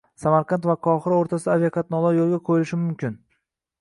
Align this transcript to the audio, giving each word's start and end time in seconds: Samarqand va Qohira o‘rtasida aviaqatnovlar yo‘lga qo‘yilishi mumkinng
Samarqand 0.21 0.63
va 0.69 0.75
Qohira 0.87 1.19
o‘rtasida 1.25 1.53
aviaqatnovlar 1.57 2.17
yo‘lga 2.21 2.43
qo‘yilishi 2.49 2.81
mumkinng 2.87 3.21